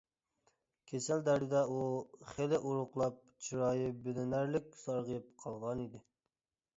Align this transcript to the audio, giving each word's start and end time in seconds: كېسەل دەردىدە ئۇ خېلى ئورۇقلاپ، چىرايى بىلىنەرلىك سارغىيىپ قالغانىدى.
كېسەل 0.91 1.19
دەردىدە 1.25 1.59
ئۇ 1.73 1.81
خېلى 2.31 2.59
ئورۇقلاپ، 2.69 3.19
چىرايى 3.49 3.91
بىلىنەرلىك 4.07 4.73
سارغىيىپ 4.85 5.29
قالغانىدى. 5.45 6.03